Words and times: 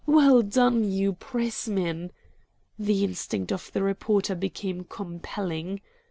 "Well 0.07 0.41
done, 0.41 0.91
you 0.91 1.13
Pressmen!" 1.13 2.09
The 2.79 3.03
instinct 3.03 3.51
of 3.51 3.71
the 3.71 3.83
reporter 3.83 4.33
became 4.33 4.83
compelling. 4.85 5.79